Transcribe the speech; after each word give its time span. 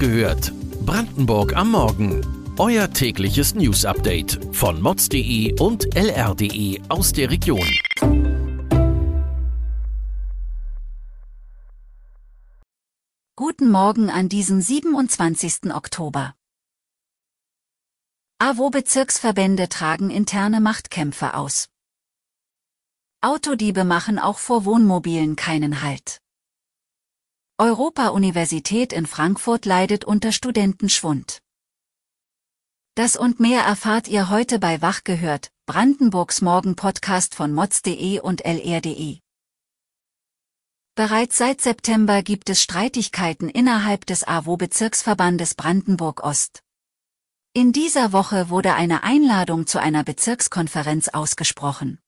gehört. 0.00 0.52
Brandenburg 0.86 1.54
am 1.54 1.72
Morgen. 1.72 2.26
Euer 2.58 2.90
tägliches 2.90 3.54
News-Update 3.54 4.40
von 4.52 4.80
mods.de 4.80 5.60
und 5.60 5.94
lr.de 5.94 6.80
aus 6.88 7.12
der 7.12 7.30
Region. 7.30 7.68
Guten 13.36 13.70
Morgen 13.70 14.08
an 14.10 14.28
diesem 14.30 14.62
27. 14.62 15.74
Oktober. 15.74 16.34
AWO-Bezirksverbände 18.38 19.68
tragen 19.68 20.08
interne 20.08 20.60
Machtkämpfe 20.62 21.34
aus. 21.34 21.68
Autodiebe 23.20 23.84
machen 23.84 24.18
auch 24.18 24.38
vor 24.38 24.64
Wohnmobilen 24.64 25.36
keinen 25.36 25.82
Halt. 25.82 26.22
Europa-Universität 27.60 28.94
in 28.94 29.04
Frankfurt 29.04 29.66
leidet 29.66 30.06
unter 30.06 30.32
Studentenschwund. 30.32 31.42
Das 32.94 33.16
und 33.16 33.38
mehr 33.38 33.60
erfahrt 33.60 34.08
ihr 34.08 34.30
heute 34.30 34.58
bei 34.58 34.80
Wach 34.80 35.04
gehört, 35.04 35.52
Brandenburgs 35.66 36.40
Morgen-Podcast 36.40 37.34
von 37.34 37.52
mods.de 37.52 38.18
und 38.20 38.46
lr.de. 38.46 39.18
Bereits 40.94 41.36
seit 41.36 41.60
September 41.60 42.22
gibt 42.22 42.48
es 42.48 42.62
Streitigkeiten 42.62 43.50
innerhalb 43.50 44.06
des 44.06 44.26
AWO-Bezirksverbandes 44.26 45.54
Brandenburg-Ost. 45.54 46.62
In 47.52 47.72
dieser 47.72 48.14
Woche 48.14 48.48
wurde 48.48 48.72
eine 48.72 49.02
Einladung 49.02 49.66
zu 49.66 49.78
einer 49.78 50.02
Bezirkskonferenz 50.02 51.08
ausgesprochen. 51.08 51.98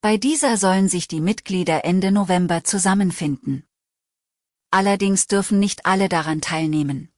Bei 0.00 0.16
dieser 0.16 0.56
sollen 0.56 0.88
sich 0.88 1.06
die 1.06 1.20
Mitglieder 1.20 1.84
Ende 1.84 2.10
November 2.10 2.64
zusammenfinden. 2.64 3.67
Allerdings 4.70 5.26
dürfen 5.26 5.58
nicht 5.58 5.86
alle 5.86 6.08
daran 6.08 6.40
teilnehmen. 6.40 7.10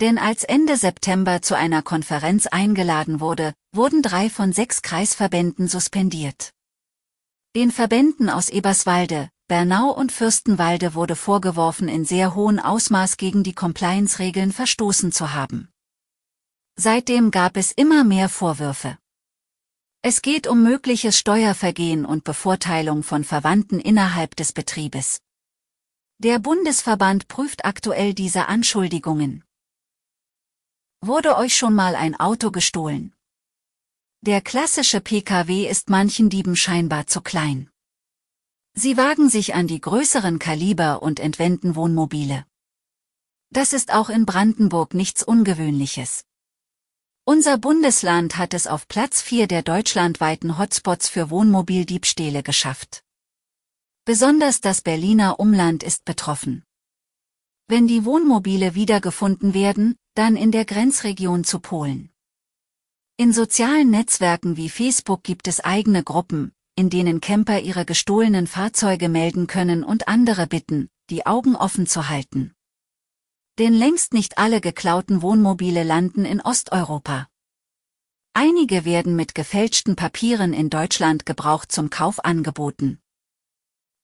Denn 0.00 0.16
als 0.16 0.44
Ende 0.44 0.78
September 0.78 1.42
zu 1.42 1.54
einer 1.54 1.82
Konferenz 1.82 2.46
eingeladen 2.46 3.20
wurde, 3.20 3.52
wurden 3.72 4.00
drei 4.00 4.30
von 4.30 4.52
sechs 4.52 4.80
Kreisverbänden 4.80 5.68
suspendiert. 5.68 6.52
Den 7.54 7.70
Verbänden 7.70 8.30
aus 8.30 8.48
Eberswalde, 8.48 9.28
Bernau 9.48 9.90
und 9.90 10.12
Fürstenwalde 10.12 10.94
wurde 10.94 11.16
vorgeworfen, 11.16 11.88
in 11.88 12.04
sehr 12.04 12.34
hohem 12.34 12.58
Ausmaß 12.60 13.16
gegen 13.16 13.42
die 13.42 13.52
Compliance-Regeln 13.52 14.52
verstoßen 14.52 15.12
zu 15.12 15.34
haben. 15.34 15.68
Seitdem 16.76 17.30
gab 17.30 17.58
es 17.58 17.72
immer 17.72 18.04
mehr 18.04 18.28
Vorwürfe. 18.30 18.96
Es 20.00 20.22
geht 20.22 20.46
um 20.46 20.62
mögliches 20.62 21.18
Steuervergehen 21.18 22.06
und 22.06 22.24
Bevorteilung 22.24 23.02
von 23.02 23.24
Verwandten 23.24 23.80
innerhalb 23.80 24.34
des 24.36 24.52
Betriebes. 24.52 25.20
Der 26.22 26.38
Bundesverband 26.38 27.28
prüft 27.28 27.64
aktuell 27.64 28.12
diese 28.12 28.46
Anschuldigungen. 28.46 29.42
Wurde 31.00 31.34
euch 31.38 31.56
schon 31.56 31.74
mal 31.74 31.94
ein 31.96 32.14
Auto 32.14 32.50
gestohlen? 32.50 33.14
Der 34.20 34.42
klassische 34.42 35.00
Pkw 35.00 35.66
ist 35.66 35.88
manchen 35.88 36.28
Dieben 36.28 36.56
scheinbar 36.56 37.06
zu 37.06 37.22
klein. 37.22 37.70
Sie 38.74 38.98
wagen 38.98 39.30
sich 39.30 39.54
an 39.54 39.66
die 39.66 39.80
größeren 39.80 40.38
Kaliber 40.38 41.02
und 41.02 41.20
entwenden 41.20 41.74
Wohnmobile. 41.74 42.44
Das 43.48 43.72
ist 43.72 43.90
auch 43.90 44.10
in 44.10 44.26
Brandenburg 44.26 44.92
nichts 44.92 45.22
Ungewöhnliches. 45.22 46.26
Unser 47.24 47.56
Bundesland 47.56 48.36
hat 48.36 48.52
es 48.52 48.66
auf 48.66 48.88
Platz 48.88 49.22
4 49.22 49.46
der 49.46 49.62
deutschlandweiten 49.62 50.58
Hotspots 50.58 51.08
für 51.08 51.30
Wohnmobildiebstähle 51.30 52.42
geschafft. 52.42 53.04
Besonders 54.12 54.60
das 54.60 54.80
Berliner 54.80 55.38
Umland 55.38 55.84
ist 55.84 56.04
betroffen. 56.04 56.64
Wenn 57.68 57.86
die 57.86 58.04
Wohnmobile 58.04 58.74
wiedergefunden 58.74 59.54
werden, 59.54 59.94
dann 60.14 60.34
in 60.34 60.50
der 60.50 60.64
Grenzregion 60.64 61.44
zu 61.44 61.60
Polen. 61.60 62.10
In 63.16 63.32
sozialen 63.32 63.88
Netzwerken 63.88 64.56
wie 64.56 64.68
Facebook 64.68 65.22
gibt 65.22 65.46
es 65.46 65.60
eigene 65.60 66.02
Gruppen, 66.02 66.50
in 66.74 66.90
denen 66.90 67.20
Camper 67.20 67.60
ihre 67.60 67.84
gestohlenen 67.84 68.48
Fahrzeuge 68.48 69.08
melden 69.08 69.46
können 69.46 69.84
und 69.84 70.08
andere 70.08 70.48
bitten, 70.48 70.88
die 71.08 71.24
Augen 71.24 71.54
offen 71.54 71.86
zu 71.86 72.08
halten. 72.08 72.52
Denn 73.60 73.74
längst 73.74 74.12
nicht 74.12 74.38
alle 74.38 74.60
geklauten 74.60 75.22
Wohnmobile 75.22 75.84
landen 75.84 76.24
in 76.24 76.40
Osteuropa. 76.40 77.28
Einige 78.34 78.84
werden 78.84 79.14
mit 79.14 79.36
gefälschten 79.36 79.94
Papieren 79.94 80.52
in 80.52 80.68
Deutschland 80.68 81.26
gebraucht 81.26 81.70
zum 81.70 81.90
Kauf 81.90 82.24
angeboten. 82.24 82.99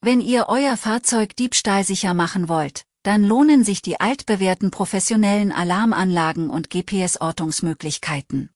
Wenn 0.00 0.20
ihr 0.20 0.46
euer 0.48 0.76
Fahrzeug 0.76 1.34
diebstahlsicher 1.36 2.14
machen 2.14 2.48
wollt, 2.48 2.84
dann 3.02 3.22
lohnen 3.22 3.62
sich 3.62 3.82
die 3.82 4.00
altbewährten 4.00 4.70
professionellen 4.70 5.52
Alarmanlagen 5.52 6.50
und 6.50 6.70
GPS-Ortungsmöglichkeiten. 6.70 8.50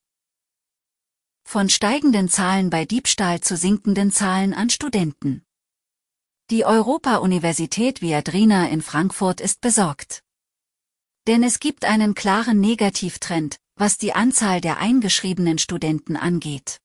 Von 1.44 1.68
steigenden 1.68 2.28
Zahlen 2.28 2.68
bei 2.68 2.84
Diebstahl 2.84 3.40
zu 3.40 3.56
sinkenden 3.56 4.10
Zahlen 4.10 4.52
an 4.52 4.70
Studenten. 4.70 5.44
Die 6.50 6.64
Europa-Universität 6.64 8.02
Viadrina 8.02 8.68
in 8.68 8.82
Frankfurt 8.82 9.40
ist 9.40 9.60
besorgt. 9.60 10.24
Denn 11.28 11.44
es 11.44 11.60
gibt 11.60 11.84
einen 11.84 12.14
klaren 12.14 12.58
Negativtrend, 12.58 13.56
was 13.76 13.98
die 13.98 14.14
Anzahl 14.14 14.60
der 14.60 14.78
eingeschriebenen 14.78 15.58
Studenten 15.58 16.16
angeht. 16.16 16.79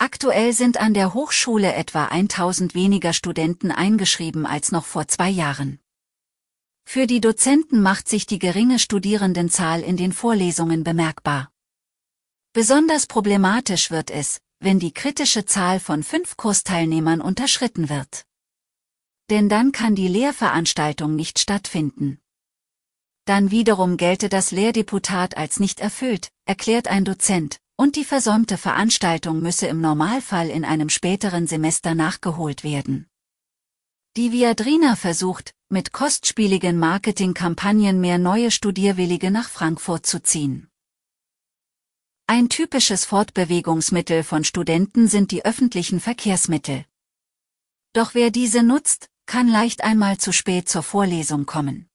Aktuell 0.00 0.52
sind 0.52 0.76
an 0.76 0.94
der 0.94 1.12
Hochschule 1.12 1.74
etwa 1.74 2.04
1000 2.04 2.74
weniger 2.74 3.12
Studenten 3.12 3.72
eingeschrieben 3.72 4.46
als 4.46 4.70
noch 4.70 4.84
vor 4.84 5.08
zwei 5.08 5.28
Jahren. 5.28 5.80
Für 6.84 7.08
die 7.08 7.20
Dozenten 7.20 7.82
macht 7.82 8.08
sich 8.08 8.24
die 8.24 8.38
geringe 8.38 8.78
Studierendenzahl 8.78 9.82
in 9.82 9.96
den 9.96 10.12
Vorlesungen 10.12 10.84
bemerkbar. 10.84 11.50
Besonders 12.52 13.06
problematisch 13.06 13.90
wird 13.90 14.12
es, 14.12 14.40
wenn 14.60 14.78
die 14.78 14.94
kritische 14.94 15.44
Zahl 15.44 15.80
von 15.80 16.04
fünf 16.04 16.36
Kursteilnehmern 16.36 17.20
unterschritten 17.20 17.88
wird. 17.88 18.24
Denn 19.30 19.48
dann 19.48 19.72
kann 19.72 19.96
die 19.96 20.08
Lehrveranstaltung 20.08 21.16
nicht 21.16 21.40
stattfinden. 21.40 22.20
Dann 23.24 23.50
wiederum 23.50 23.96
gelte 23.96 24.28
das 24.28 24.52
Lehrdeputat 24.52 25.36
als 25.36 25.58
nicht 25.58 25.80
erfüllt, 25.80 26.30
erklärt 26.46 26.86
ein 26.86 27.04
Dozent, 27.04 27.60
und 27.78 27.94
die 27.94 28.04
versäumte 28.04 28.58
Veranstaltung 28.58 29.40
müsse 29.40 29.68
im 29.68 29.80
Normalfall 29.80 30.50
in 30.50 30.64
einem 30.64 30.88
späteren 30.88 31.46
Semester 31.46 31.94
nachgeholt 31.94 32.64
werden. 32.64 33.06
Die 34.16 34.32
Viadrina 34.32 34.96
versucht, 34.96 35.54
mit 35.68 35.92
kostspieligen 35.92 36.76
Marketingkampagnen 36.78 38.00
mehr 38.00 38.18
neue 38.18 38.50
Studierwillige 38.50 39.30
nach 39.30 39.48
Frankfurt 39.48 40.06
zu 40.06 40.20
ziehen. 40.20 40.68
Ein 42.26 42.48
typisches 42.48 43.04
Fortbewegungsmittel 43.04 44.24
von 44.24 44.42
Studenten 44.42 45.06
sind 45.06 45.30
die 45.30 45.44
öffentlichen 45.44 46.00
Verkehrsmittel. 46.00 46.84
Doch 47.92 48.14
wer 48.14 48.30
diese 48.30 48.64
nutzt, 48.64 49.08
kann 49.26 49.46
leicht 49.46 49.84
einmal 49.84 50.18
zu 50.18 50.32
spät 50.32 50.68
zur 50.68 50.82
Vorlesung 50.82 51.46
kommen. 51.46 51.87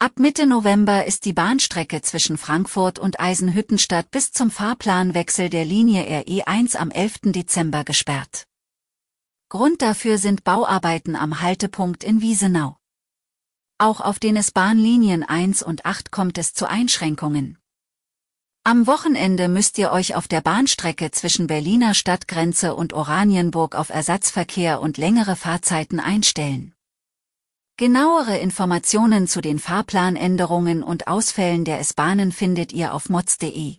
Ab 0.00 0.18
Mitte 0.18 0.46
November 0.46 1.06
ist 1.06 1.24
die 1.24 1.32
Bahnstrecke 1.32 2.02
zwischen 2.02 2.36
Frankfurt 2.36 2.98
und 2.98 3.20
Eisenhüttenstadt 3.20 4.10
bis 4.10 4.32
zum 4.32 4.50
Fahrplanwechsel 4.50 5.48
der 5.48 5.64
Linie 5.64 6.02
RE1 6.02 6.76
am 6.76 6.90
11. 6.90 7.32
Dezember 7.32 7.84
gesperrt. 7.84 8.44
Grund 9.48 9.82
dafür 9.82 10.18
sind 10.18 10.44
Bauarbeiten 10.44 11.16
am 11.16 11.40
Haltepunkt 11.40 12.02
in 12.02 12.20
Wiesenau. 12.20 12.76
Auch 13.78 14.00
auf 14.00 14.18
den 14.18 14.36
S-Bahn-Linien 14.36 15.22
1 15.22 15.62
und 15.62 15.86
8 15.86 16.10
kommt 16.10 16.38
es 16.38 16.54
zu 16.54 16.68
Einschränkungen. 16.68 17.58
Am 18.64 18.86
Wochenende 18.86 19.48
müsst 19.48 19.78
ihr 19.78 19.92
euch 19.92 20.16
auf 20.16 20.26
der 20.26 20.40
Bahnstrecke 20.40 21.12
zwischen 21.12 21.46
Berliner 21.46 21.94
Stadtgrenze 21.94 22.74
und 22.74 22.92
Oranienburg 22.92 23.74
auf 23.74 23.90
Ersatzverkehr 23.90 24.80
und 24.80 24.98
längere 24.98 25.36
Fahrzeiten 25.36 26.00
einstellen. 26.00 26.74
Genauere 27.76 28.38
Informationen 28.38 29.26
zu 29.26 29.40
den 29.40 29.58
Fahrplanänderungen 29.58 30.84
und 30.84 31.08
Ausfällen 31.08 31.64
der 31.64 31.80
S-Bahnen 31.80 32.30
findet 32.30 32.72
ihr 32.72 32.94
auf 32.94 33.08
mods.de. 33.08 33.78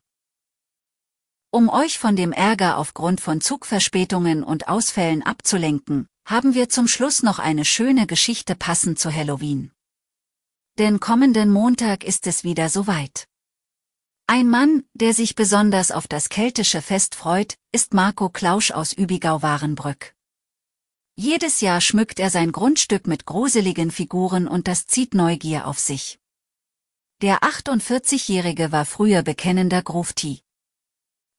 Um 1.49 1.69
euch 1.69 1.97
von 1.97 2.17
dem 2.17 2.33
Ärger 2.33 2.77
aufgrund 2.77 3.21
von 3.21 3.39
Zugverspätungen 3.39 4.43
und 4.43 4.67
Ausfällen 4.67 5.23
abzulenken, 5.23 6.09
haben 6.25 6.55
wir 6.55 6.67
zum 6.67 6.89
Schluss 6.89 7.23
noch 7.23 7.39
eine 7.39 7.63
schöne 7.63 8.05
Geschichte 8.05 8.53
passend 8.55 8.99
zu 8.99 9.13
Halloween. 9.15 9.71
Denn 10.77 10.99
kommenden 10.99 11.49
Montag 11.49 12.03
ist 12.03 12.27
es 12.27 12.43
wieder 12.43 12.67
soweit. 12.67 13.29
Ein 14.27 14.49
Mann, 14.49 14.83
der 14.93 15.13
sich 15.13 15.35
besonders 15.35 15.91
auf 15.91 16.09
das 16.09 16.27
keltische 16.27 16.81
Fest 16.81 17.15
freut, 17.15 17.55
ist 17.71 17.93
Marco 17.93 18.27
Klausch 18.27 18.71
aus 18.71 18.91
Übigau-Warenbrück. 18.91 20.15
Jedes 21.17 21.61
Jahr 21.61 21.79
schmückt 21.79 22.19
er 22.19 22.29
sein 22.29 22.51
Grundstück 22.51 23.07
mit 23.07 23.25
gruseligen 23.25 23.89
Figuren 23.89 24.47
und 24.49 24.67
das 24.67 24.85
zieht 24.85 25.13
Neugier 25.13 25.65
auf 25.65 25.79
sich. 25.79 26.19
Der 27.21 27.39
48-Jährige 27.39 28.73
war 28.73 28.83
früher 28.85 29.23
bekennender 29.23 29.81
Grufti. 29.81 30.41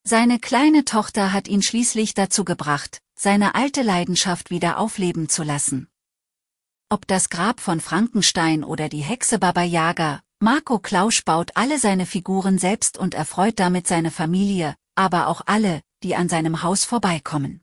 Seine 0.02 0.38
kleine 0.38 0.86
Tochter 0.86 1.34
hat 1.34 1.46
ihn 1.46 1.60
schließlich 1.60 2.14
dazu 2.14 2.44
gebracht, 2.44 3.02
seine 3.14 3.54
alte 3.54 3.82
Leidenschaft 3.82 4.50
wieder 4.50 4.78
aufleben 4.78 5.28
zu 5.28 5.42
lassen. 5.42 5.88
Ob 6.88 7.06
das 7.06 7.28
Grab 7.28 7.60
von 7.60 7.80
Frankenstein 7.80 8.64
oder 8.64 8.88
die 8.88 9.02
Hexe 9.02 9.38
Baba 9.38 9.62
Yaga, 9.62 10.20
Marco 10.38 10.78
Klausch 10.78 11.24
baut 11.24 11.50
alle 11.54 11.78
seine 11.78 12.06
Figuren 12.06 12.58
selbst 12.58 12.96
und 12.96 13.12
erfreut 13.12 13.58
damit 13.58 13.86
seine 13.86 14.10
Familie, 14.10 14.74
aber 14.94 15.26
auch 15.26 15.42
alle, 15.44 15.82
die 16.02 16.16
an 16.16 16.30
seinem 16.30 16.62
Haus 16.62 16.84
vorbeikommen. 16.84 17.60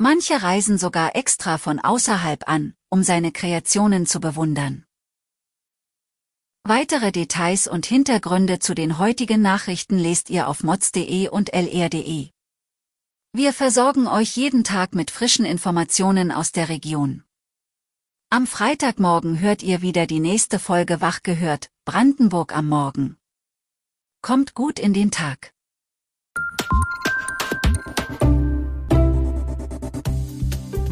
Manche 0.00 0.40
reisen 0.44 0.78
sogar 0.78 1.16
extra 1.16 1.58
von 1.58 1.80
außerhalb 1.80 2.48
an, 2.48 2.74
um 2.88 3.02
seine 3.02 3.32
Kreationen 3.32 4.06
zu 4.06 4.20
bewundern. 4.20 4.86
Weitere 6.62 7.10
Details 7.10 7.66
und 7.66 7.84
Hintergründe 7.84 8.60
zu 8.60 8.76
den 8.76 8.98
heutigen 8.98 9.42
Nachrichten 9.42 9.98
lest 9.98 10.30
ihr 10.30 10.46
auf 10.46 10.62
mods.de 10.62 11.28
und 11.28 11.52
lr.de. 11.52 12.30
Wir 13.32 13.52
versorgen 13.52 14.06
euch 14.06 14.36
jeden 14.36 14.62
Tag 14.62 14.94
mit 14.94 15.10
frischen 15.10 15.44
Informationen 15.44 16.30
aus 16.30 16.52
der 16.52 16.68
Region. 16.68 17.24
Am 18.30 18.46
Freitagmorgen 18.46 19.40
hört 19.40 19.64
ihr 19.64 19.82
wieder 19.82 20.06
die 20.06 20.20
nächste 20.20 20.60
Folge 20.60 21.00
Wach 21.00 21.24
gehört, 21.24 21.72
Brandenburg 21.84 22.54
am 22.54 22.68
Morgen. 22.68 23.16
Kommt 24.22 24.54
gut 24.54 24.78
in 24.78 24.92
den 24.92 25.10
Tag. 25.10 25.54